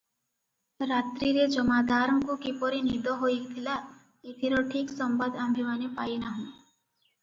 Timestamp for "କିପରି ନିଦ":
2.47-3.15